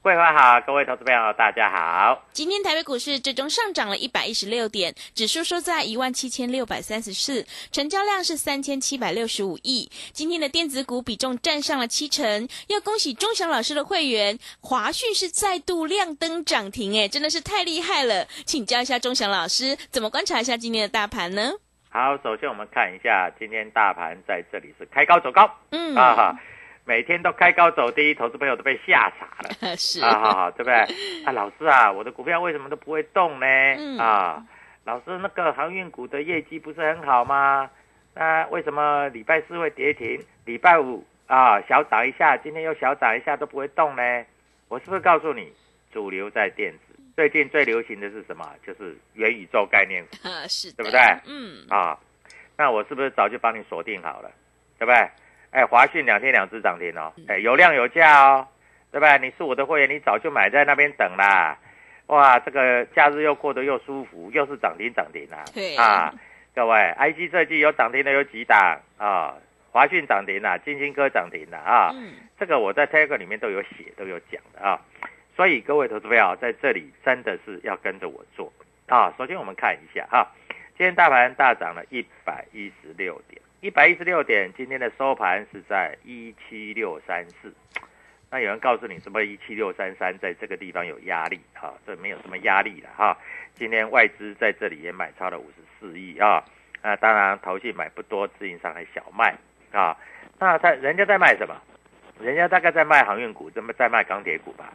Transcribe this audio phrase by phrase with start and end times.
[0.00, 2.22] 桂花好，各位投资朋友大家好。
[2.32, 9.90] 今天台北股市最终上涨了一百一十六点，指数收在一万七千六百三十四，成交量是三千七百六十五亿。
[10.12, 18.24] 今天的电子股比重占上了七成，要恭喜钟祥老师的会员华讯是再度亮灯涨停，哎，真的是太厉害了！
[18.46, 21.50] 请教一下钟祥老师，怎么观察一下今天的大盘呢？
[21.90, 26.40] 好，首先我们看一下今天大盘在这里是开高走高，嗯啊哈，
[26.88, 29.76] 每天都开高走低，投资朋友都被吓傻了。
[29.76, 30.74] 是啊，好好，对不对？
[31.26, 33.46] 啊，老师啊，我的股票为什么都不会动呢？
[33.46, 34.42] 嗯啊，
[34.84, 37.70] 老师，那个航运股的业绩不是很好吗？
[38.14, 44.24] 那为什么礼拜四会跌停，礼拜五啊小涨一下，今天又小涨一下都不会动呢？
[44.68, 45.52] 我是不是告诉你，
[45.92, 46.98] 主流在电子？
[47.14, 48.50] 最近最流行的是什么？
[48.66, 51.98] 就是元宇宙概念股啊， 是的，对不对嗯，啊。
[52.56, 54.30] 那我是不是早就帮你锁定好了，
[54.78, 55.08] 对不对？
[55.50, 58.46] 哎，华讯两天两只涨停哦，哎，有量有价哦，
[58.92, 59.16] 对吧？
[59.16, 61.58] 你是我的会员，你早就买在那边等啦。
[62.06, 65.44] 哇，这个假日又过得又舒服，又是涨停涨停啊！
[65.54, 66.14] 对啊，
[66.54, 69.34] 各位，IC 设计有涨停的有几档啊？
[69.70, 71.90] 华讯涨停了，金星科涨停了啊！
[71.94, 74.80] 嗯，这个我在 Telegram 里面都有写，都有讲的啊。
[75.36, 78.50] 所以各位投资朋友在这里真的是要跟着我做
[78.86, 79.12] 啊。
[79.16, 80.26] 首先我们看一下哈、
[80.76, 87.52] 今天大盘大涨了一百一十六点，一百一十六点，今天的收盘是在一七六三四。
[88.30, 93.18] 那有人告诉你什么一七六三三在这个地方有压力哈、这没有什么压力了哈、
[93.56, 96.44] 今天外资在这里也买超了五十四亿啊，
[96.82, 99.34] 那当然投信买不多，自营商还小卖
[99.72, 99.96] 啊。
[100.38, 101.60] 那他人家在卖什么？
[102.20, 104.72] 人家大概在卖航运股，这么在卖钢铁股吧？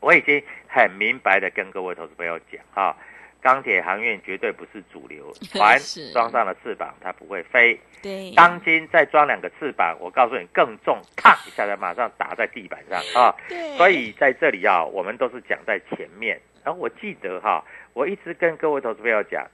[0.00, 2.96] 我已经很明白的跟各位投资朋友讲啊，
[3.44, 13.36] 钢铁航运绝对不是主流， 船是装上了翅膀它不会飞，对，钢筋再装两个翅膀，我告诉你更重，咔一下子马上打在地板上啊！
[13.46, 16.40] 对，所以在这里啊，我们都是讲在前面。
[16.64, 17.62] 然后我记得哈、
[17.92, 19.46] 我一直跟各位投资朋友讲，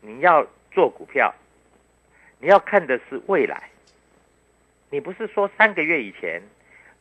[0.00, 1.34] 你要做股票，
[2.38, 3.64] 你要看的是未来。
[4.88, 6.40] 你不是说三个月以前、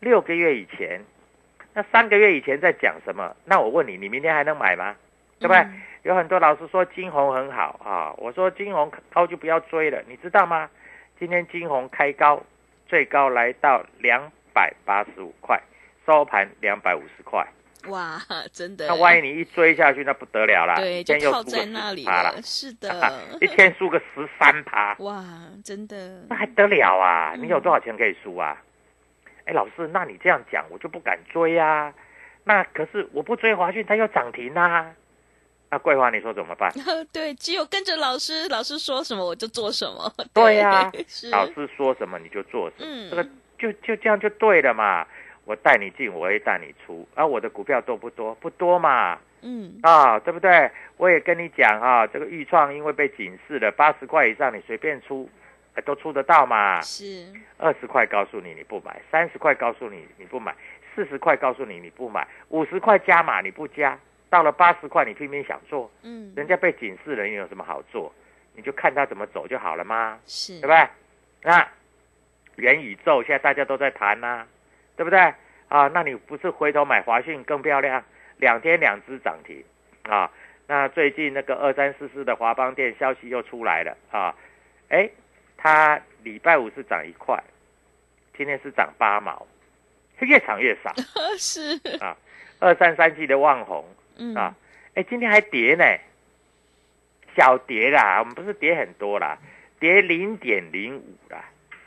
[0.01, 0.99] 六个月以前，
[1.73, 3.33] 那三个月以前在讲什么？
[3.45, 4.93] 那我问你，你明天还能买吗？
[5.39, 5.61] 对不对？
[5.61, 10.69] 嗯有很多老师说金红很好啊，我说金红高就不要追了，你知道吗？
[11.17, 12.43] 今天金红开高，
[12.87, 15.57] 最高来到两百八十五块，
[16.05, 17.47] 收盘两百五十块。
[17.87, 18.19] 哇，
[18.51, 20.75] 真的，那万一你一追下去，那不得了啦！
[20.75, 25.23] 对，一就套天又输个在那里10%啦了，，是的， 一天输个十三趴，哇，
[25.63, 27.31] 真的那，还得了啊？
[27.35, 28.61] 嗯你有多少钱可以输啊？
[29.45, 31.93] 哎，老师，那你这样讲，我就不敢追啊。
[32.43, 34.93] 那可是我不追华讯，它又涨停啊。
[35.73, 36.71] 那桂花，你说怎么办？
[37.11, 43.23] 对，只有跟着老师，老师说什么我就做什么，对呀是，老师说什么你就做什么，嗯这个
[43.57, 45.03] 就就这样就对了嘛。
[45.45, 48.35] 我带你进，我也带你出，啊、我的股票多不多？
[48.35, 49.17] 不多嘛。
[49.41, 50.69] 嗯，啊，对不对？
[50.97, 55.27] 我也跟你讲啊，这个豫创因为被警示了，八十块以上你随便出，
[55.73, 56.79] 哎都出得到嘛。
[56.81, 57.25] 是，
[57.57, 60.55] 二十块告诉你你不买，三十块告诉你你不买，
[60.95, 63.99] 四十块告诉你你不买，五十块加码你不加，
[64.33, 68.11] 到了八十块你偏偏想做，嗯，人家被警示了，你有什么好做？
[68.55, 70.19] 你就看他怎么走就好了吗？
[70.25, 70.87] 是，对不对？
[71.43, 71.67] 那
[72.55, 74.47] 元宇宙现在大家都在谈呐、
[74.95, 75.19] 对不对？
[75.67, 78.03] 啊，那你不是回头买华讯更漂亮，
[78.37, 79.63] 两天两只涨停
[80.01, 80.31] 啊。
[80.65, 84.33] 那最近那个二三四四的华邦店消息又出来了啊，
[84.89, 85.07] 哎，
[85.57, 87.39] 它礼拜五是涨一块，
[88.35, 89.45] 今天是涨八毛，
[90.21, 90.91] 越涨越少
[91.37, 92.17] 是，啊。
[92.59, 93.85] 二三三七的旺宏
[94.17, 94.55] 嗯，啊，
[94.93, 95.85] 哎，今天还跌呢，
[97.35, 99.37] 小跌啦，我们不是跌很多啦，
[99.79, 101.45] 跌零点零五啦。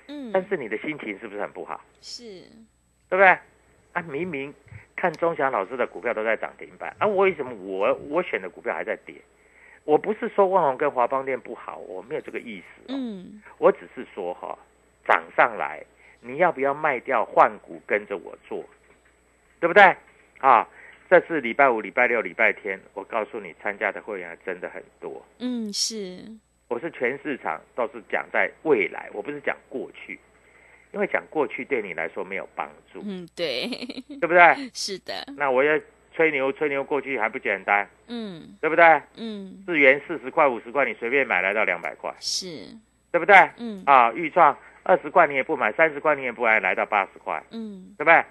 [0.08, 1.80] 嗯，但是你的心情是不是很不好？
[2.00, 2.24] 是，
[3.08, 3.26] 对不对？
[3.92, 4.52] 啊，明明
[4.94, 9.14] 看钟祥老师的股票都在涨停板，啊，为什么我我选的股票还在跌？
[9.84, 14.58] 我不是说万宏跟华邦店不好，我没有这个意思、哦，嗯，我只是说哈、
[15.06, 15.84] 涨上来，
[16.20, 18.64] 你要不要卖掉换股跟着我做，
[19.60, 19.96] 对不对？
[20.40, 20.68] 啊，
[21.08, 25.24] 这次礼拜五、礼拜六、礼拜天，我告诉你，参加的会员还真的很多。
[25.38, 26.18] 嗯，是，
[26.68, 30.18] 我是全市场都是讲在未来，我不是讲过去，
[30.92, 33.68] 因为讲过去对你来说没有帮助，嗯，对，
[34.20, 34.70] 对不对？
[34.74, 35.78] 是的，那我要
[36.12, 39.00] 吹牛，吹牛过去还不简单，嗯，对不对？
[39.16, 42.66] 嗯，智元四十块、五十块，你随便买来到两百块，是，
[43.12, 43.36] 对不对？
[43.58, 48.24] 嗯，啊，预创二十块你也不买，三十块你也不买，来到八十块，嗯，对不对？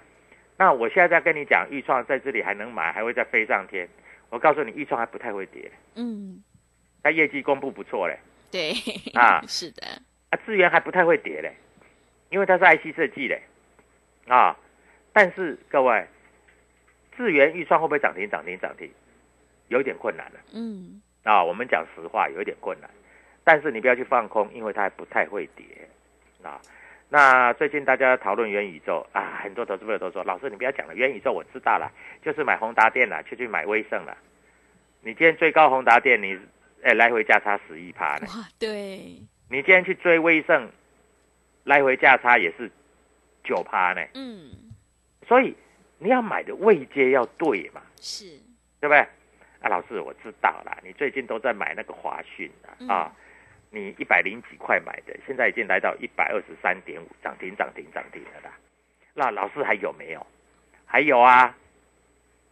[0.58, 3.88] 那我现在在跟你讲，豫创在这里还能买，还会再飞上天。
[4.30, 6.42] 我告诉你，豫创还不太会跌，嗯，
[7.02, 8.18] 它业绩公布不错嘞，
[8.50, 8.72] 对，
[9.14, 9.86] 啊是的，
[10.30, 11.52] 啊，智元还不太会跌嘞，
[12.30, 13.42] 因为它是 IC 设计嘞，
[14.26, 14.56] 啊，
[15.12, 16.06] 但是各位，
[17.16, 18.28] 智元、豫创会不会涨停？
[18.28, 18.58] 涨停？
[18.58, 18.90] 涨停？
[19.68, 21.42] 有一点困难了嗯，啊。
[21.42, 22.90] 我们讲实话，有一点困难，
[23.44, 25.64] 但是你不要去放空，因为它还不太会跌
[26.42, 26.60] 啊。
[27.08, 31.90] 那最近大家讨论元宇宙啊，很多投资朋友都说，老师你不要讲了，元宇宙我知道了，
[32.24, 34.16] 就是买宏达电了，就去买威盛了。
[35.02, 36.36] 你今天最高宏达电，你
[36.82, 38.26] 哎来回价差十一趴呢。
[38.28, 38.98] 哇，对，
[39.48, 40.68] 你今天去追威盛，
[41.62, 42.68] 来回价差也是
[43.44, 44.04] 九趴呢。
[44.14, 44.50] 嗯，
[45.28, 45.54] 所以
[45.98, 48.24] 你要买的位阶要对嘛，是，
[48.80, 48.98] 对不对？
[49.60, 53.12] 啊，老师我知道了，你最近都在买那个华讯啊，嗯啊，
[53.70, 58.56] 你一百零几块买的，现在已经来到一百二十三点五，涨停涨停涨停了啦。
[59.14, 60.26] 那老师还有没有？
[60.84, 61.56] 还有啊，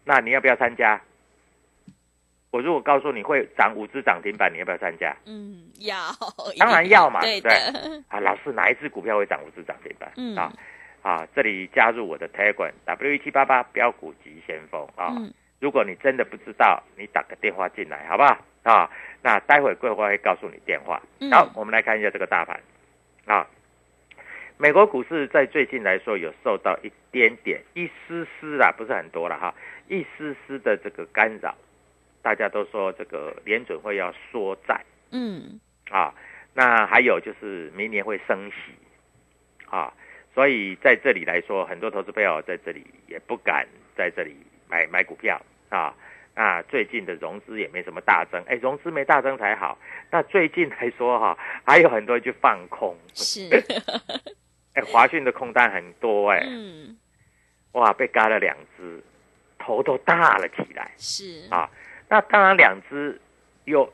[0.05, 1.00] 那你要不要参加？
[2.50, 5.16] 我如果告诉你会涨五只涨停板，你要不要参加？
[5.26, 5.96] 嗯，要，
[6.58, 10.12] 当然要嘛对 对的，啊，老师哪一只股票会涨五只涨停板？
[10.17, 10.52] 嗯啊
[11.02, 15.12] 啊，这里加入我的 Telegram W 一七八八标股急先锋啊。
[15.17, 18.38] 嗯，如果你真的不知道，你打个电话进来，好不好？
[18.64, 18.90] 啊，
[19.22, 21.00] 那待会桂花会告诉你电话。
[21.20, 22.61] 嗯好，我们来看一下这个大盘
[23.26, 23.46] 啊。
[24.56, 29.55] 美国股市在最近来说有受到一点点、一丝丝啦，不是很多了哈，
[29.88, 31.55] 一丝丝的这个干扰。
[32.22, 35.60] 大家都说这个联准会要缩债嗯，
[35.90, 36.14] 啊，
[36.55, 38.72] 那还有就是明年会升息
[39.67, 39.93] 啊，
[40.32, 44.34] 所以在这里来说，很多投资朋友在这里也不敢在这里
[44.69, 45.94] 买买股票啊。
[46.36, 49.79] 那最近的融资也没什么大增，哎，融资没大增才好。
[50.10, 53.48] 那最近来说哈、还有很多人去放空，是
[54.74, 56.96] 哎，华讯的空单很多哎，嗯，
[57.72, 59.03] 哇，被嘎了两只，
[59.58, 61.70] 头都大了起来是，啊。
[62.08, 63.20] 那当然两只
[63.64, 63.93] 有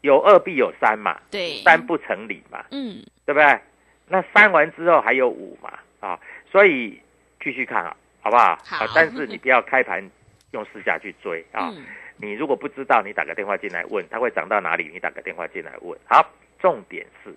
[0.00, 3.60] 有二必有三嘛，对，三不成理嘛，嗯，对不对？
[4.08, 6.18] 那三完之后还有五嘛，啊，
[6.50, 7.00] 所以
[7.42, 8.56] 继续看啊，好不好？
[8.64, 10.08] 好啊，但是你 不要开盘
[10.52, 11.68] 用私下去追啊。
[11.76, 11.84] 嗯，
[12.16, 14.88] 你如果不知道，你打个电话进来问，它会涨到哪里？
[14.92, 15.98] 你打个电话进来问。
[16.08, 16.30] 好，
[16.60, 17.34] 重点是，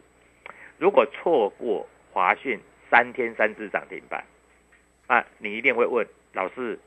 [0.78, 4.24] 如果错过华讯三天三只涨停板，
[5.08, 6.80] 啊，你一定会问老师，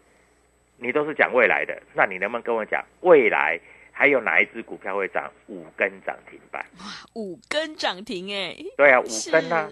[0.77, 3.59] 你都是讲未来的，那你能不能跟我讲未来
[3.91, 6.65] 还有哪一只股票会涨五根涨停板？
[6.79, 9.71] 哇五根涨停，哎，对啊，五根呢、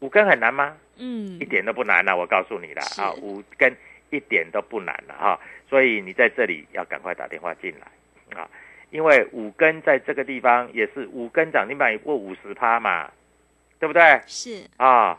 [0.00, 0.76] 五根很难吗？
[0.98, 3.74] 嗯一，点都不难啊、我告诉你了啊，五根
[4.12, 8.48] 一点都不难了哈、所以你在这里要赶快打电话进来啊，
[8.90, 13.10] 因为五根在这个地方也是五根涨停板也过五十趴嘛，
[13.80, 15.18] 对不对是，啊？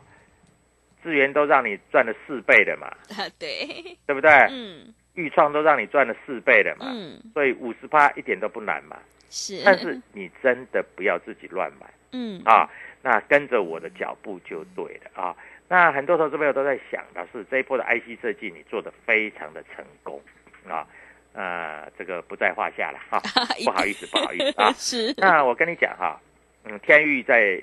[1.02, 3.68] 资源都让你赚了四倍的嘛，啊，对，
[4.06, 4.32] 对不对？
[4.52, 8.98] 嗯豫创都让你赚了四倍的嘛，嗯，所以五十趴一点都不难嘛。
[9.30, 11.88] 是，但是你真的不要自己乱买。
[12.14, 12.70] 嗯，啊，
[13.02, 15.36] 那跟着我的脚步就对了啊。
[15.70, 20.22] 那很多投资朋友都在想，老师这一波的 IC 设计你做的非常的成功
[20.68, 20.86] 啊，
[21.34, 23.20] 呃，这个不在话下了哈，
[23.66, 24.72] 不好意思，不好意思 啊。
[24.74, 26.20] 是，那我跟你讲哈，
[26.66, 27.62] 嗯，天域在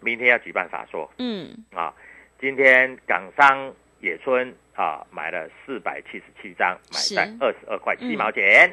[0.00, 1.92] 明天要举办法说嗯，啊，
[2.40, 8.72] 今天港商野村啊买了四百七十七张，买在二十二块七嗯毛钱。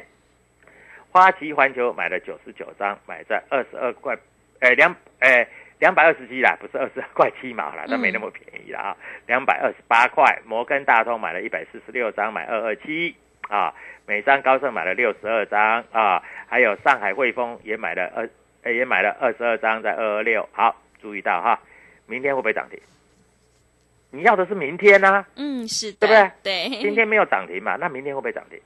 [1.10, 4.14] 花旗环球买了九十九张，买在二十二块，
[4.60, 5.46] 呃两呃
[5.78, 10.40] 两百二十七啦，不是二十二块七毛啦，那没那么便宜啦啊，两百二十八块。
[10.44, 13.14] 摩根大通买了一百四十六张，买二二七
[13.48, 13.74] 啊。
[14.06, 18.28] 美商高盛买了六十二张啊，还有上海汇丰也买了二，
[18.62, 20.48] 呃也买了二十二张，在二二六。
[20.52, 21.60] 好，注意到哈，
[22.06, 22.78] 明天会不会涨停？
[24.12, 26.68] 你要的是明天呢、嗯，是的，对不对？
[26.68, 28.58] 对，今天没有涨停嘛，那明天会不会涨停？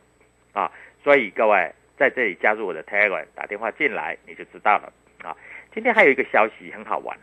[0.52, 0.70] 啊，
[1.02, 5.34] 所以各位在这里加入我的 Telegram，打电话进来你就知道了啊。
[5.74, 7.16] 今天还有一个消息很好玩，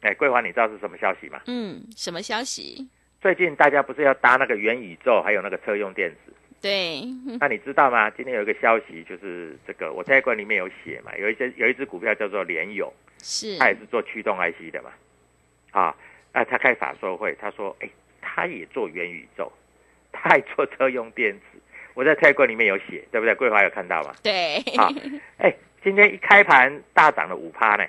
[0.00, 1.40] 哎，桂华，你知道是什么消息吗？
[1.46, 2.88] 嗯，什么消息？
[3.20, 7.02] 最近大家不是要搭那个元宇宙，还有那个车用电子，对，
[7.38, 8.08] 那你知道吗？
[8.10, 12.92] 今天有一个消息，就是这个我 Telegram 里面有写嘛，有一些有一只股票叫做联友，
[13.22, 14.90] 是，它也是做驱动 IC 的嘛，
[15.72, 15.94] 啊，
[16.32, 17.90] 那他开法说会，他说，哎，
[18.22, 19.52] 他也做元宇宙，
[20.12, 21.58] 他还做车用电子。
[21.94, 23.34] 我在 Telegram 里面有写，对不对？
[23.34, 24.14] 桂华有看到吗？
[24.22, 24.88] 对，啊，
[25.38, 25.52] 哎，
[25.82, 27.84] 今天一开盘大涨了五趴呢，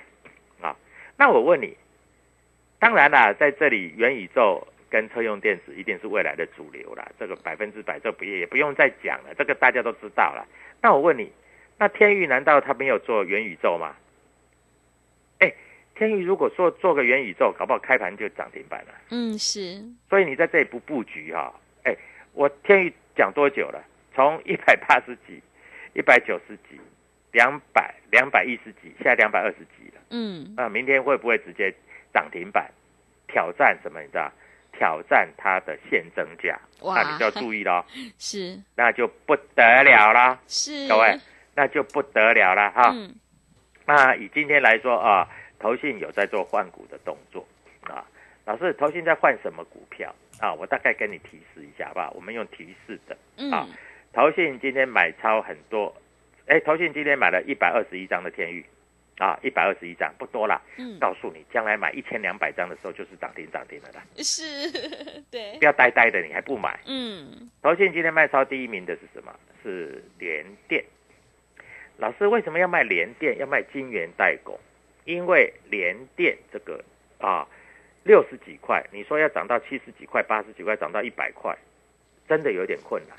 [0.60, 0.76] 啊，
[1.16, 1.76] 那我问你，
[2.78, 10.46] 当然啦，在这里元宇宙跟车用电子一定是未来的主流啦，这个百分之百这不也不用再讲了，这个大家都知道了。
[10.80, 11.30] 那我问你，
[11.78, 13.94] 那天域难道他没有做元宇宙吗？
[15.38, 15.52] 哎，
[15.94, 18.94] 天域如果说做个元宇宙，搞不好开盘就涨停板了。
[19.10, 21.52] 嗯，是，所以你在这里不布局哈、
[21.84, 21.94] 哎，
[22.32, 23.84] 我天宇讲多久了？
[24.14, 25.42] 从一百八十几、
[25.94, 26.80] 一百九十几、
[27.32, 30.00] 两百、两百一十几，现在两百二十几了。
[30.10, 31.74] 嗯，那明天会不会直接
[32.12, 32.70] 涨停板？
[33.26, 34.00] 挑战什么？
[34.00, 34.30] 你知道？
[34.74, 37.84] 挑战它的现增价，那你就要注意喽，
[38.18, 41.14] 是，那就不得了啦，是，各位，
[41.54, 42.90] 那就不得了了哈。
[42.94, 43.14] 嗯，
[43.86, 47.46] 那以今天来说啊，投信有在做换股的动作
[47.82, 48.02] 啊。
[48.46, 50.52] 老师，投信在换什么股票啊？
[50.54, 52.10] 我大概跟你提示一下好不好？
[52.16, 53.14] 我们用提示的。
[53.54, 53.74] 啊嗯，
[54.14, 55.94] 投信今天买超很多，
[56.46, 58.64] 哎，投信今天买了一百二十一张的天域，
[59.18, 60.60] 啊，一百二十一张不多啦。
[60.76, 64.70] 嗯，告诉你，将来买一千两百张的时候就是涨停涨停的啦，是，
[65.30, 66.78] 对不，要呆呆的，你还不买。
[66.86, 69.34] 嗯，投信今天卖超第一名的是什么？
[69.62, 70.84] 是联电。
[71.98, 73.38] 老师为什么要卖联电？
[73.38, 74.58] 要卖金源代工？
[75.04, 76.82] 因为联电这个
[77.18, 77.46] 啊，
[78.02, 81.56] 六十几块，你说要涨到七十几块、八十几块，涨到一百块，
[82.28, 83.16] 真的有点困难。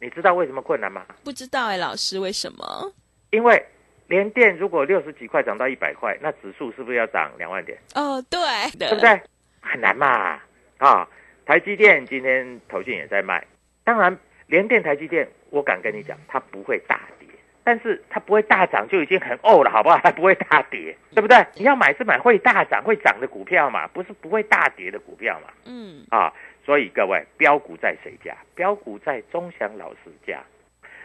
[0.00, 1.04] 你知道为什么困难吗？
[1.24, 2.92] 不知道哎，老师为什么？
[3.30, 3.64] 因为
[4.06, 7.78] 联电如果六十几块涨到一百块，那指数是不是要涨两万点？
[7.94, 8.38] 哦，对，
[8.78, 9.00] 对不？
[9.00, 9.20] 对？
[9.60, 10.40] 很难嘛！
[10.78, 11.06] 啊，
[11.44, 13.44] 台积电今天投信也在卖，
[13.84, 17.28] 当然联电、台积电，我敢跟你讲，它不会大跌，
[17.64, 19.98] 但是它不会大涨就已经很哦了，好不好？
[20.04, 21.44] 它不会大跌，对不对？
[21.56, 25.52] 你要买是买会大涨、会涨的股票嘛，不是不会大跌的股票嘛。
[25.66, 26.32] 嗯，啊，
[26.68, 28.36] 所以各位，标股在谁家？
[28.54, 30.44] 标股在钟祥老师家，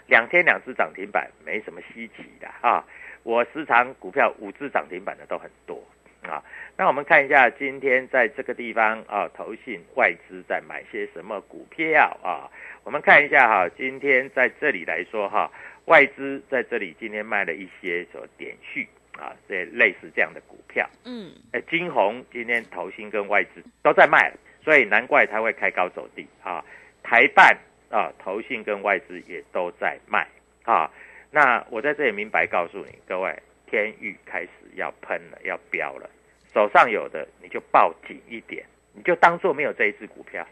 [0.08, 2.86] 两天两只涨停板，没什么稀奇的啊。
[3.24, 5.82] 我时常股票五只涨停板的都很多
[6.24, 6.44] 啊。
[6.76, 12.52] 那我们看一下今天在这个地方啊，投信外资在买些什么股票啊？
[12.84, 15.50] 我们看一下哈、今天在这里来说哈、
[15.86, 20.86] 外资在这里今天卖了一些所点序啊，这类似这样的股票。
[21.06, 26.64] 嗯，哎，金红今天投信跟外资都在卖了，所以难怪它会开高走低啊。
[27.04, 27.58] 台办
[27.90, 30.28] 啊，投信跟外资也都在卖
[30.64, 30.90] 啊。
[31.30, 33.36] 那我在这里明白告诉你，各位，
[33.68, 36.10] 天域开始要喷了，要飙了，
[36.54, 40.48] 手上有的你就抱紧一点，你就当做没有这一只股票，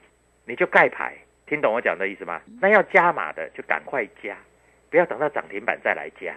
[0.45, 1.15] 你就盖牌，
[1.45, 2.41] 听懂我讲的意思吗？
[2.59, 4.37] 那要加码的就赶快加，
[4.89, 6.35] 不要等到涨停板再来加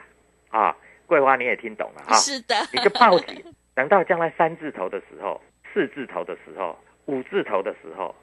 [0.51, 0.77] 啊。
[1.07, 2.15] 桂花你也听懂了啊？
[2.17, 5.41] 是的，你就抱紧，等到将来三字头的时候、
[5.73, 8.15] 四字头的时候、五字头的时候，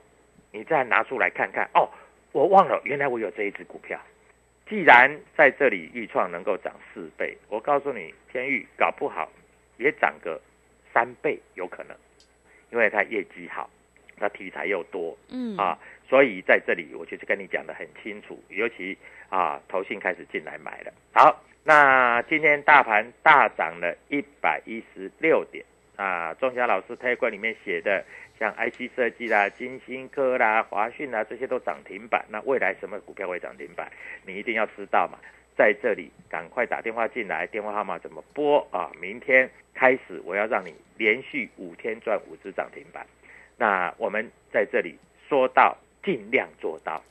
[0.52, 1.70] 你再拿出来看看。
[1.74, 1.90] 哦，
[2.32, 4.00] 我忘了，原来我有这一只股票。
[4.68, 9.30] 既然在这里豫创能够涨四倍，我告诉你，天域搞不好
[9.78, 10.40] 也涨个
[10.94, 11.98] 三倍有可能，
[12.72, 13.70] 因为它业绩好，
[14.18, 18.98] 它题材又多，嗯，啊，所以在这里我就是跟你讲的很清楚，尤其
[19.30, 20.94] 啊，投信开始进来买了。
[21.12, 25.66] 好，那今天大盘大涨了一百一十六点
[26.02, 28.04] 啊，钟霞老师推文里面写的，
[28.40, 33.92] 像 IC 设计啦、金星科啦、华讯啦这些都涨停板，那未来什么股票会涨停板，
[34.26, 35.20] 你一定要知道嘛。
[35.56, 38.90] 在这里赶快打电话进来，电话号码怎么拨啊？
[39.00, 43.06] 明天开始我要让你连续五天赚五只涨停板。
[43.58, 44.98] 那我们在这里
[45.30, 47.02] 说到尽量做到，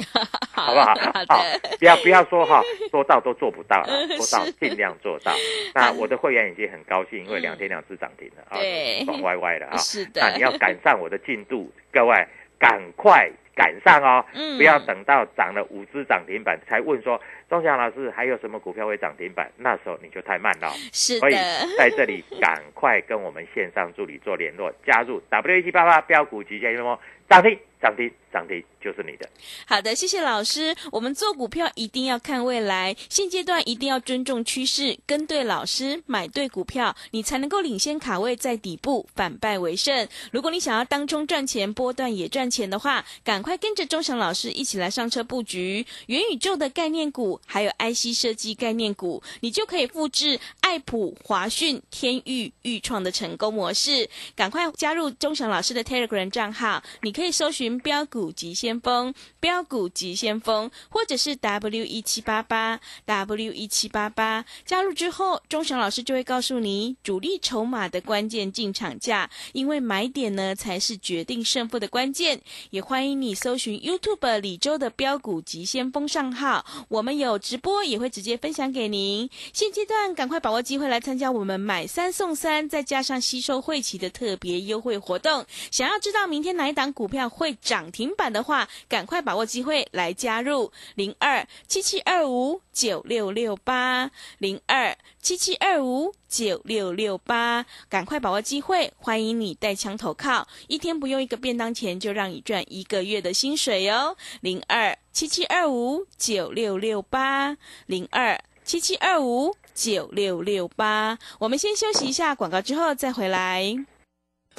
[0.53, 0.95] 好 好不好？
[1.29, 1.45] 好
[1.79, 3.87] 不要不要说哈，说到都做不到了
[4.19, 5.33] 说， 到是尽量做到。
[5.75, 9.77] 那我的会员已经很高兴，因为嗯两天两次涨停了啊对，爽歪歪了啊。
[9.77, 12.27] 是的那你要赶上我的进度，各位
[12.59, 19.51] 赶快赶上哦，嗯不要等到涨了五只涨停板才问说，钟祥老师还有什么股票会涨停板？
[19.57, 20.73] 那时候你就太慢了哦。
[20.93, 21.35] 是所以，
[21.79, 26.99] 在这里赶快跟我们线上助理做联络，加入 W 一七八八标股极限风
[27.31, 29.29] 涨停涨停涨停就是你的。
[29.67, 30.75] 好的，谢谢老师。
[30.93, 40.07] 我们做股票一定要看未来，现阶段一定要尊重趋势，跟对老师，买对股票，你才能够领先卡位在底部，反败为胜。
[40.31, 54.09] 如果你想要当中赚钱，波段也赚钱的话，赶快跟着钟祥老师一起来上车布局元宇宙的概念股，还有 IC 设计概念股，你就可以复制爱普、华讯、天域、豫创的成功模式。
[54.37, 64.43] 赶快加入钟祥老师的 Telegram 账号，你可可以搜寻标股急先锋、标股急先锋，或者是 W 一七八八 W 一七八八。
[64.65, 72.41] 加入之后，钟祥老师就会告诉你主力筹码的关键进场价，因为买点呢才是决定胜负的关键。
[72.71, 79.29] 也欢迎你搜寻 YouTube 李周的标股急先锋账号，我们有直播，也会直接分享给您。
[79.53, 85.45] 现阶段赶快把握机会来参加我们买三送三，再加上吸收会期的特别优惠活动。
[85.71, 113.75] 想要知道明天哪一档股票会涨停板的话，赶快把握机会来加入零二七七二五九六六八零二七七二五九六六八，赶快把握机会，欢迎你带枪投靠，一天不用一个便当钱就让你赚一个月的薪水哦，零二七七二五九六六八零二七七二五九六六八，我们先休息一下广告，之后再回来。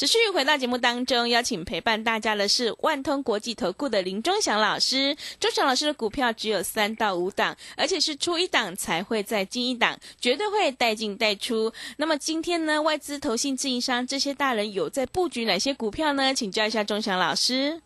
[0.00, 5.14] 持续回到节目当中，邀请陪伴大家的是万通国际投顾的林忠祥老师。
[5.38, 11.70] 忠祥老师的股票只有三到五档，而且是出一档才会再进一档，绝对会带进带出。
[11.98, 16.32] 那么今天呢，外资、投信、自营商这些大人有在布局哪些股票呢？
[16.32, 17.82] 请教一下忠祥老师。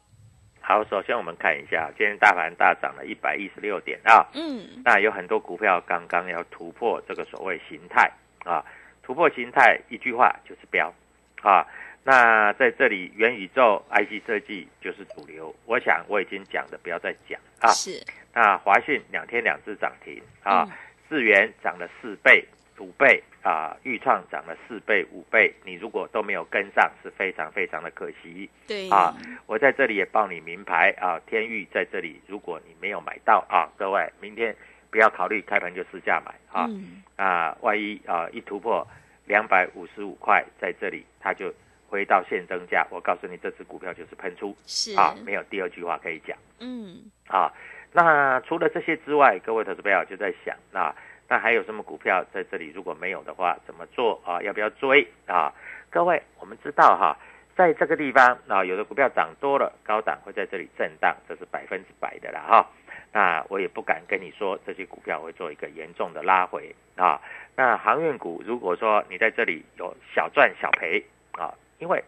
[0.60, 8.08] 好，首先我们看一下，今天大盘大涨了一百一十六点啊，嗯，那有很多股票刚刚要突破这个所谓形态
[8.44, 8.64] 啊，
[9.02, 10.94] 突破形态，一句话就是标
[11.42, 11.66] 啊。
[12.06, 15.54] 那在这里，元宇宙、IC 设计就是主流。
[15.64, 17.68] 我想我已经讲的，不要再讲啊。
[17.70, 20.72] 是，那华讯两天两次涨停啊嗯，
[21.08, 22.44] 智元涨了四倍、
[22.78, 25.50] 五倍啊，豫创涨了四倍、五倍。
[25.64, 29.16] 你如果都没有跟上，是非常非常的可惜对啊。
[29.46, 34.54] 我在这里也报你名牌啊，天域在这里，如果你没有买到啊，各位明天
[34.90, 36.66] 不要考虑开盘就试价买啊。
[36.68, 38.86] 嗯，啊，万一啊一突破
[39.24, 41.50] 两百五十五块，在这里它就
[41.88, 42.86] 回到现增价。
[42.90, 47.52] 我告诉你，这只股票就是喷出是啊，没有第二句话可以讲嗯，啊。
[47.92, 50.94] 那除了这些之外，各位投资朋友就在想，那
[51.28, 52.72] 那还有什么股票在这里？
[52.74, 54.42] 如果没有的话，怎么做啊？
[54.42, 55.52] 要不要追啊？
[55.90, 57.16] 各位，我们知道哈，
[57.56, 62.70] 在这个地方啊，有的股票涨多了，高档会在这里震荡，这是百分之百的啦哈。
[63.12, 67.20] 那我也不敢跟你说这些股票会做一个严重的拉回啊。
[67.54, 72.02] 那航运股，如果说你在这里有小赚小赔啊，因为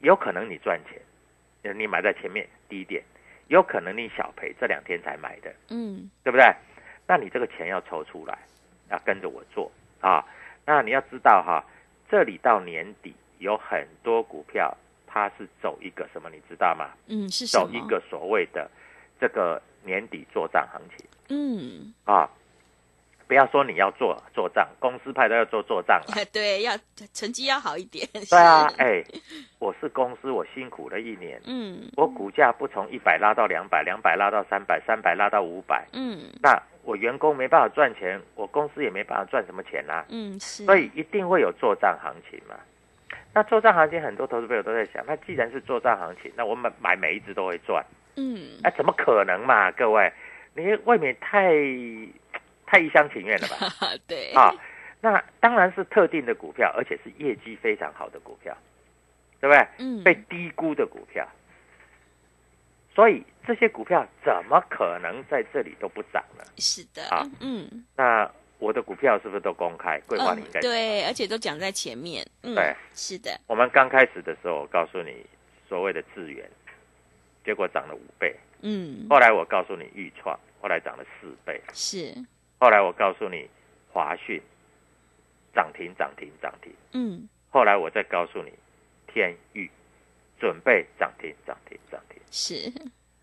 [0.00, 3.02] 有可能你赚钱，你买在前面低点，
[3.48, 6.44] 有可能你小赔，这两天才买的，嗯，对不对？
[7.06, 8.38] 那你这个钱要抽出来，
[8.90, 9.70] 要跟着我做
[10.00, 10.24] 啊。
[10.66, 11.64] 那你要知道哈，
[12.10, 16.90] 这里到年底有很多股票，它是走一个什么，你知道吗？
[17.08, 17.66] 嗯，是什么？
[17.66, 18.70] 走一个所谓的
[19.20, 22.28] 这个年底做账行情嗯，啊。
[23.26, 26.24] 不要说你要做做账，公司派都要做做账了。
[26.32, 26.72] 对，要
[27.12, 28.06] 成绩要好一点。
[28.12, 29.04] 对啊，是哎，
[29.58, 42.54] 我是公司，我辛苦了一年，嗯我股价不从一百拉到两百，两百拉到三百，三百拉到五百，嗯那我员工没办法赚钱，我公司也没办法赚什么钱啦、嗯，是，所以一定会有做账行情嘛。
[43.32, 47.84] 那做账行情，很多投资朋友都在想，那既然是做账行情，那我买买每一只都会赚，
[48.16, 49.72] 嗯那、怎么可能嘛？
[49.72, 50.12] 各位，
[50.54, 51.52] 你未免太
[52.66, 53.68] 太一厢情愿了吧？
[54.06, 54.52] 对啊，
[55.00, 58.56] 那当然是特定的股票，而且是业绩非常好的股票，
[59.40, 59.66] 对不对？
[59.78, 61.26] 嗯被低估的股票，
[62.94, 66.44] 所以这些股票怎么可能在这里都不涨呢？
[66.56, 70.00] 是的啊，嗯，那我的股票是不是都公开？
[70.06, 75.24] 桂花你应该对，而且都讲在前面，嗯，对，是的，我们刚开始的时候，我告诉你
[75.68, 76.48] 所谓的资源，
[77.44, 78.34] 结果涨了五倍。
[78.62, 81.60] 嗯，后来我告诉你豫创，后来涨了四倍。
[81.74, 82.14] 是，
[82.64, 83.46] 后来我告诉你
[83.92, 84.40] 华讯，
[85.54, 86.72] 涨停涨停涨停。
[86.94, 88.50] 嗯，后来我再告诉你
[89.06, 89.70] 天域，
[90.40, 92.18] 准备涨停涨停涨停。
[92.30, 92.72] 是，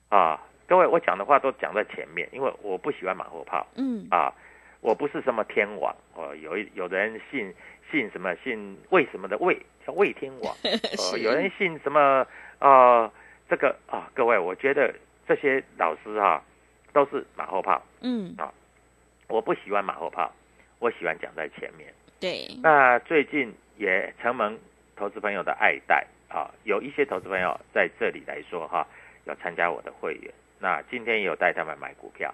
[0.09, 0.39] 啊！
[0.67, 3.65] 各位，我讲的话都讲在前面，因为我不喜欢马后炮。
[3.73, 4.31] 嗯，啊。
[4.79, 7.51] 我不是什么天王哦，有一有的人信
[7.89, 11.19] 信什么信为什么的魏叫魏天王，呃， 是。
[11.19, 12.25] 有人信什么
[12.59, 13.11] 啊
[13.49, 14.93] 这个啊，各位，我觉得
[15.27, 16.43] 这些老师哈、
[16.93, 18.35] 都是马后炮，嗯，
[19.31, 20.29] 我不喜欢马后炮，
[20.79, 21.91] 我喜欢讲在前面。
[22.19, 24.59] 对，那最近也承蒙
[24.95, 28.85] 投资朋友的爱戴啊，有一些投资朋友在这里来说哈、
[29.25, 30.31] 有参加我的会员。
[30.59, 32.33] 那今天也有带他们买股票，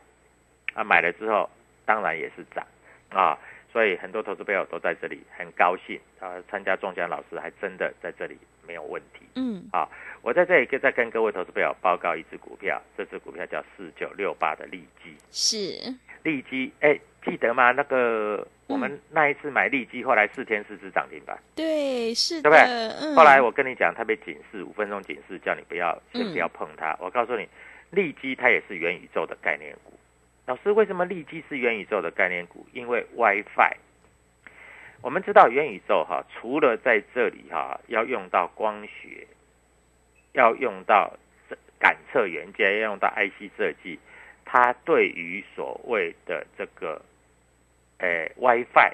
[0.74, 1.50] 啊，买了之后
[1.86, 2.66] 当然也是涨
[3.10, 3.38] 啊，
[3.72, 9.26] 所以很多投资朋友都在这里很高兴啊，参加中奖老师还真的在这里没有问题。
[9.36, 9.88] 嗯，啊
[10.22, 15.16] 我在这里跟再跟各位投资朋友报告一只股票，这只股票叫四九六八的利基。
[15.32, 15.96] 是，
[16.28, 17.72] 利基，哎，记得吗？
[17.72, 21.38] 那个我嗯们那一次买利基，后来四天四只涨停板。
[21.56, 22.62] 对，是的，对不对
[23.00, 26.94] 嗯，后来我跟你讲，它被警示五分钟警示，叫你不要先嗯不要碰它。
[27.00, 27.48] 我告诉你，
[27.92, 29.94] 利基它也是元宇宙的概念股。
[30.46, 32.68] 老师，为什么利基是元宇宙的概念股？
[32.74, 33.78] 因为 WiFi。
[35.02, 39.26] 我们知道元宇宙哈，除了在这里哈要用到光学，
[40.34, 41.14] 要用到
[41.80, 43.98] 感测元件，要用到 IC 设计，
[44.50, 47.02] 它对于所谓的这个，
[47.98, 48.94] 诶 WiFi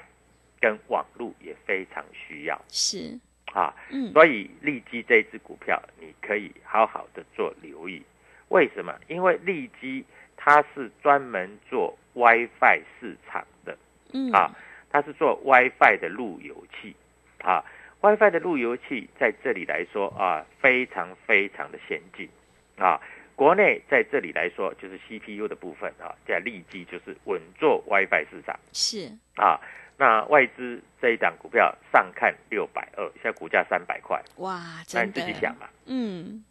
[0.60, 3.16] 跟网络也非常需要是，
[3.52, 3.72] 啊。
[3.90, 8.02] 嗯，所以利基这只股票，你可以好好的做留意。
[8.48, 8.92] 为什么？
[9.06, 10.04] 因为利基
[10.36, 13.78] 它是专门做 WiFi 市场的
[14.12, 14.50] 嗯，啊，
[14.90, 16.96] 它是做 WiFi 的路由器
[17.38, 17.64] 啊。
[18.00, 22.28] WiFi 的路由器在这里来说啊，非常非常的先进
[22.76, 23.00] 啊。
[23.36, 28.58] 国内在这里来说，就是 CPU 的部分啊，在立基就是稳坐 WiFi 市场。
[28.72, 29.60] 是，啊，
[29.96, 34.60] 那外资这一档股票上看六百二，现在股价三百块，哇，
[34.92, 36.44] 那你，自己想嘛，嗯，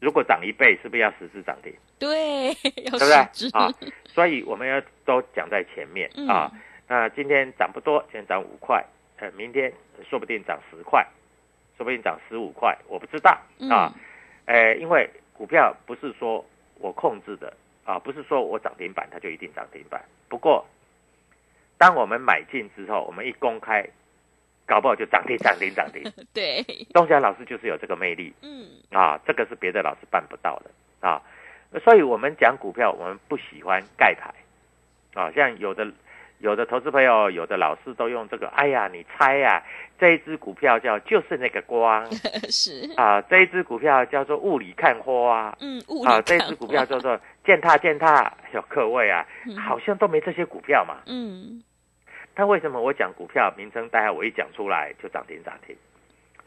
[0.00, 1.72] 如果涨一倍，是不是要十只涨停？
[1.98, 2.48] 对，
[2.84, 3.50] 要对不对？
[3.52, 3.68] 啊
[4.06, 6.50] 所以我们要都讲在前面嗯啊。
[6.86, 8.84] 那今天涨不多，今天涨五块，
[9.16, 9.72] 呃，明天
[10.08, 11.06] 说不定涨十块，
[11.76, 13.30] 说不定涨十五块，我不知道
[13.70, 13.90] 啊。
[13.90, 14.00] 嗯
[14.46, 16.44] 呃，因为股票不是说
[16.78, 17.52] 我控制的
[17.84, 20.02] 啊，不是说我涨停板它就一定涨停板。
[20.28, 20.64] 不过，
[21.76, 23.86] 当我们买进之后，我们一公开，
[24.64, 26.02] 搞不好就涨停涨停涨停。
[26.32, 26.62] 对，
[26.94, 30.70] 东霞老师就是有这个魅力嗯，啊，这个是别的老师办不到的
[31.06, 31.20] 啊。
[31.82, 34.32] 所以我们讲股票，我们不喜欢盖牌
[35.14, 35.84] 啊，像有的
[36.44, 39.62] 有的投资朋友，有的老师都用这个，哎呀，你猜呀、
[39.98, 42.04] 这一只股票叫就是那个光
[42.52, 48.30] 是，啊，这一只股票叫做雾里看花嗯，雾里啊，理看这一只股票叫做践 踏践踏。
[48.52, 50.98] 有各位啊，嗯好像都没这些股票嘛。
[51.06, 51.62] 嗯，
[52.34, 55.74] 但为什么我讲股票名称代号我一讲出来就涨停涨停？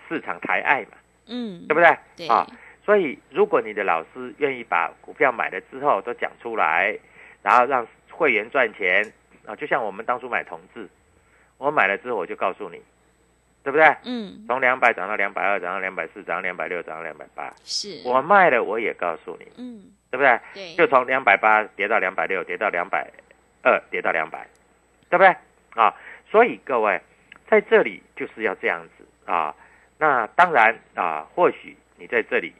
[0.07, 0.91] 市场抬爱嘛，
[1.27, 1.97] 嗯，对不对？
[2.15, 2.45] 对啊，
[2.85, 6.95] 所以如果你的老师愿意把股票买了之后都讲出来，
[7.41, 9.03] 然后让会员赚钱
[9.47, 10.87] 啊，就像我们当初买同志，
[11.57, 12.79] 我买了之后我就告诉你，
[13.63, 13.95] 对不对？
[14.03, 20.39] 嗯，从两百涨到两百二，涨到两百四，涨到两百六，涨到两百八，是，我卖了我也告诉你，嗯，对不对？
[20.53, 23.09] 对，就从两百八跌到两百六，跌到两百
[23.63, 24.45] 二，跌到两百，
[25.09, 25.35] 对不对？
[25.81, 25.95] 啊，
[26.29, 27.01] 所以各位
[27.49, 29.55] 在这里就是要这样子啊。
[29.97, 32.53] 那当然啊，或许你在这里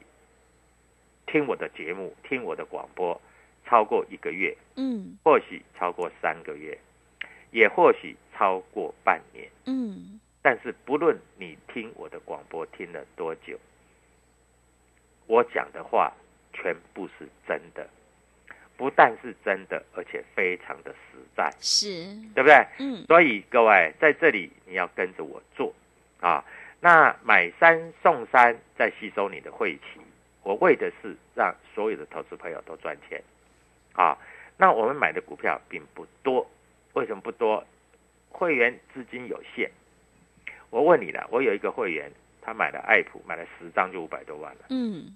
[1.26, 3.20] 听我的节目，听我的广播
[3.68, 5.18] 超过一个月，嗯。
[5.24, 6.78] 或许超过三个月，
[7.52, 9.50] 也或许超过半年。
[9.66, 13.60] 嗯，但是不论你听我的广播听了多久，
[15.26, 16.14] 我讲的话
[16.54, 17.88] 全部是真的，
[18.78, 22.66] 不但是真的，而且非常的实在，是，对不对？
[22.80, 23.06] 嗯。
[23.08, 25.74] 所以各位在这里你要跟着我做。
[26.22, 26.44] 啊。
[26.80, 30.00] 那买三送三，再吸收你的晦气，
[30.44, 33.20] 我为的是让所有的投资朋友都赚钱
[33.98, 34.18] 啊。
[34.56, 36.50] 那我们买的股票并不多，
[36.94, 37.62] 为什么不多？
[38.30, 39.70] 会员资金有限。
[40.70, 45.16] 我问你了，我有一个会员，他买了爱普，买了十张就五百多万了，嗯，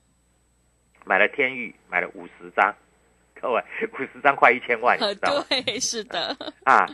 [1.06, 2.74] 买了天域，买了五十张，
[3.40, 3.62] 各位
[3.94, 5.46] 五十张快一千万，你呃知道吗？
[5.50, 6.88] 对，是的， 啊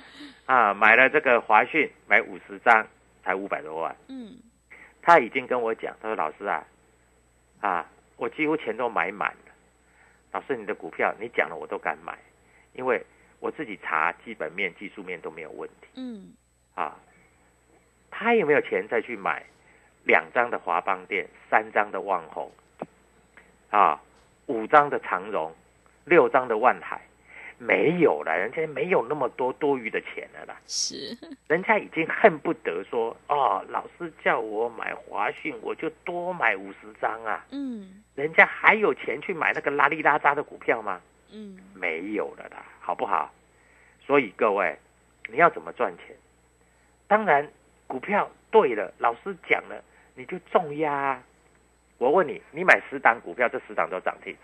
[0.46, 2.86] 啊，买了这个华讯，买五十张
[3.24, 3.96] 才五百多万。
[4.08, 4.38] 嗯
[5.02, 6.66] 他已经跟我讲，他说老师啊，
[7.62, 9.47] 啊，我几乎钱都买满了，
[10.38, 12.16] 老师，你的股票你讲了我都敢买，
[12.74, 13.04] 因为
[13.40, 16.32] 我自己查基本面、技术面都没有问题嗯，
[16.76, 16.96] 啊。
[18.12, 19.44] 他有没有钱再去买
[20.04, 22.52] 两张的华邦店、三张的万宏
[23.72, 24.00] 啊、
[24.46, 25.52] 五张的长荣、
[26.06, 27.02] 六张的万海？
[27.58, 30.56] 没有了，人家没有那么多多余的钱了啦。
[30.68, 31.18] 是，
[31.48, 37.46] 人家已经恨不得说，哦，老师叫我买华讯，我就多买五十张啊。
[37.52, 41.00] 嗯人家还有钱去买那个拉里拉扎的股票吗？
[41.32, 43.32] 嗯，没有了啦，好不好？
[44.06, 44.78] 所以各位，
[45.30, 46.16] 你要怎么赚钱？
[47.08, 47.48] 当然，
[47.86, 49.84] 股票对了，老师讲了，
[50.16, 51.24] 你就重压啊。
[52.00, 54.36] 我问你，你买十档股票，这十档都涨停，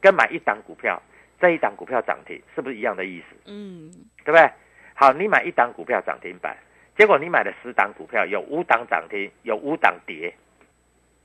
[0.00, 1.00] 跟买一档股票，
[1.40, 3.36] 这一档股票涨停，是不是一样的意思？
[3.46, 3.90] 嗯，
[4.24, 4.50] 对不对？
[4.94, 6.56] 好，你买一档股票涨停板，
[6.96, 10.32] 结果你买了十档股票，有五档涨停，有五档跌，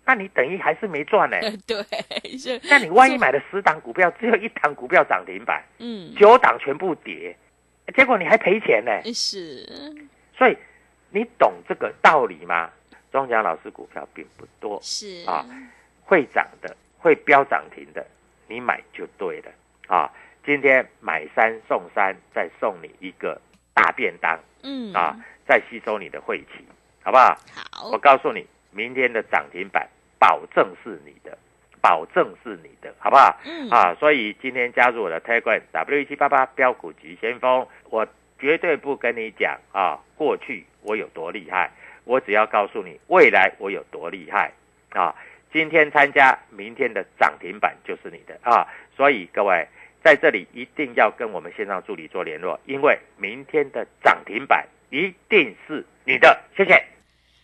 [0.06, 1.38] 那你等于还是没赚呢。
[1.38, 1.78] 呃 对，
[2.70, 7.36] 那你万一买了十档股票，只有一档股票涨停板，嗯，九档全部跌，
[7.96, 8.92] 结果你还赔钱呢。
[9.14, 9.64] 是，
[10.36, 10.58] 所以
[11.12, 12.72] 你懂这个道理吗？
[13.12, 15.46] 庄家老师股票并不多，是啊
[16.06, 18.06] 会涨的、会飙涨停的，
[18.48, 19.52] 你买就对了
[19.90, 20.10] 啊。
[20.46, 23.40] 今天买三送三，再送你一个
[23.74, 26.66] 大便当嗯，啊，再吸收你的晦气，
[27.04, 27.38] 好不好？
[27.72, 31.38] 好我，告诉你，明天的涨停板保证是你的，
[31.82, 33.38] 保证是你的，好不好？
[33.46, 38.08] 嗯，啊，所以今天加入我的 Telegram W 一七八八标股急先锋，我
[38.40, 41.70] 绝对不跟你讲啊，过去我有多厉害，
[42.06, 44.52] 我只要告诉你未来我有多厉害
[44.92, 45.14] 啊。
[45.52, 48.66] 今天参加，明天的涨停板就是你的啊。
[48.96, 49.68] 所以各位
[50.04, 56.40] 在这里一定要跟我们线上助理做联络，因为明天的涨停板一定是你的。
[56.56, 56.84] 谢谢。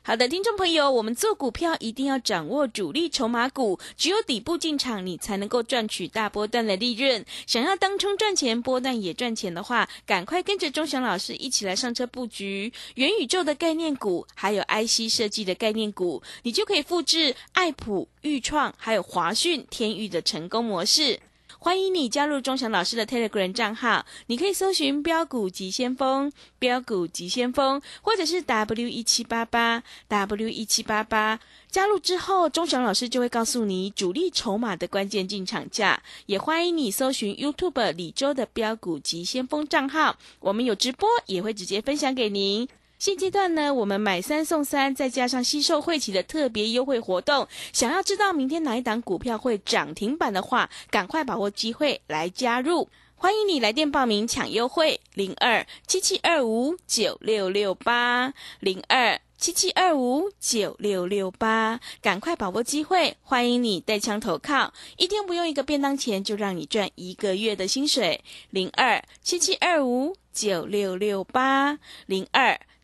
[0.07, 7.25] 好的，听众朋友，我们做股票一定要掌握主力筹码股，只有底部进场，你才能够赚取大波段的利润。
[7.47, 21.19] 想要当冲赚钱，波段也赚钱的话，赶快跟着钟祥老师一起来上车布局元宇宙的概念股，还有 IC 设计的概念股，你就可以复制爱普、裕创还有华讯、天域的成功模式。
[21.65, 31.39] 欢迎你加入钟祥老师的 Telegram 账号，你可以搜寻“标股急先锋”、“标股急先锋”，或者是 W 一七八八 W 一七八八。
[31.71, 36.03] 加入之后，钟祥老师就会告诉你主力筹码的关键进场价。
[36.27, 42.67] 也欢迎你搜寻 YouTube 李周的标股急先锋账号，我们有直播，也会直接分享给您。
[42.97, 52.87] 现阶段呢，我们买三送三，再加上吸售会期的特别优惠活动，想要知道明天哪一档股票会涨停板的话，赶快把握机会来加入。
[53.17, 63.15] 欢迎你来电报名抢优惠，零二七七二五九六六八零二七七二五九六六八，赶快把握机会！
[63.21, 68.23] 欢迎你带枪投靠，一天不用一个便当钱，就让你赚一个月的薪水。
[68.49, 72.59] 零二七七二五九六六八零二